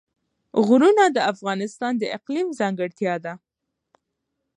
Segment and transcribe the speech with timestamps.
[0.65, 3.33] غرونه د افغانستان د اقلیم ځانګړتیا ده.